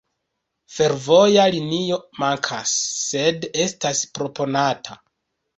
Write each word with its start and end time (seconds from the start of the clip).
Fervoja 0.77 1.43
linio 1.57 1.99
mankas, 2.23 2.73
sed 3.03 3.47
estas 3.67 4.03
proponata. 4.19 4.99